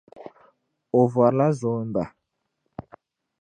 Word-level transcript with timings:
O 0.99 1.01
vɔri 1.13 1.35
la 1.37 1.47
zoomba. 1.59 2.03